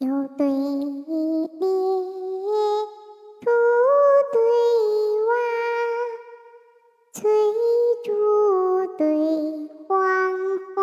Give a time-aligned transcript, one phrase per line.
[0.00, 0.08] 有
[0.38, 0.54] 对列，
[3.42, 3.50] 兔
[4.32, 4.40] 对
[5.28, 5.32] 瓦，
[7.12, 7.30] 翠
[8.02, 8.08] 竹
[8.96, 9.04] 对
[9.86, 9.98] 黄
[10.74, 10.78] 花，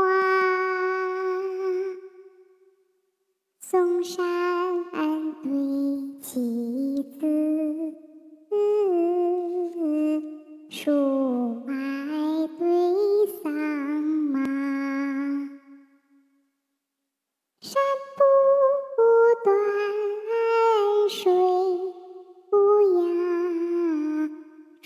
[3.59, 4.21] 松山
[5.41, 5.49] 对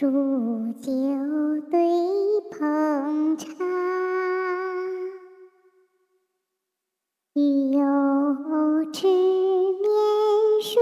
[0.01, 0.07] 煮
[0.81, 0.91] 酒
[1.69, 1.77] 对
[2.49, 3.45] 烹茶，
[7.35, 7.79] 鱼游
[8.91, 9.85] 吃面
[10.63, 10.81] 水，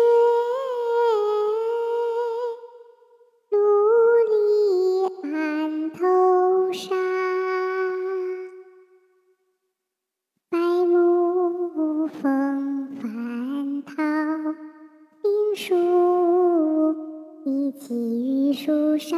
[3.50, 3.58] 陆
[4.30, 4.32] 离
[5.34, 6.96] 岸头沙，
[10.50, 13.92] 白木风帆涛，
[15.22, 15.76] 冰树
[17.70, 19.16] 一起玉树烧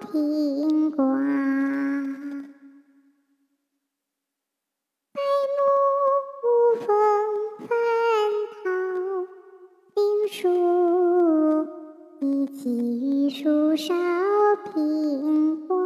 [0.00, 1.04] 苹瓜。
[5.12, 5.20] 白
[5.52, 5.60] 露
[6.40, 6.46] 无
[6.80, 6.86] 风
[7.58, 7.68] 帆
[8.64, 8.64] 涛，
[9.94, 10.48] 冰树
[12.20, 12.70] 一起
[13.02, 13.92] 玉树烧
[14.64, 15.76] 苹瓜。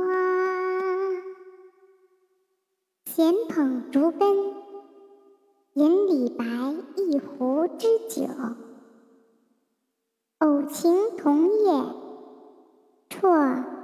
[3.07, 4.37] 闲捧竹根，
[5.73, 6.45] 饮李白
[6.95, 8.29] 一壶之酒。
[10.39, 11.48] 偶晴同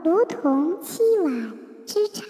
[0.05, 2.25] 如同沏碗之茶。